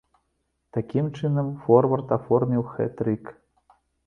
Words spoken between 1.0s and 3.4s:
чынам, форвард аформіў хэт-трык.